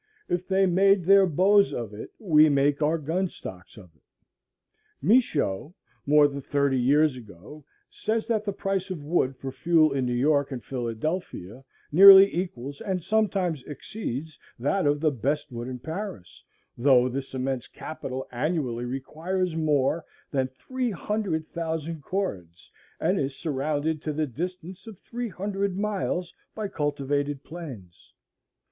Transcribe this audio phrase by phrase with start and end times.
[0.27, 4.01] If they made their bows of it, we make our gun stocks of it.
[4.99, 5.75] Michaux,
[6.07, 10.15] more than thirty years ago, says that the price of wood for fuel in New
[10.15, 16.43] York and Philadelphia "nearly equals, and sometimes exceeds, that of the best wood in Paris,
[16.75, 24.01] though this immense capital annually requires more than three hundred thousand cords, and is surrounded
[24.01, 28.13] to the distance of three hundred miles by cultivated plains."